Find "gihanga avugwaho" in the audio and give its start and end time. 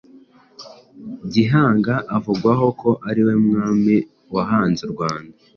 1.33-2.65